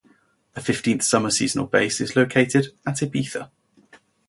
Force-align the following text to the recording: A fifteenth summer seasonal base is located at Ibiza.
A 0.55 0.61
fifteenth 0.61 1.03
summer 1.03 1.29
seasonal 1.29 1.67
base 1.67 2.01
is 2.01 2.15
located 2.15 2.73
at 2.87 2.95
Ibiza. 3.01 3.51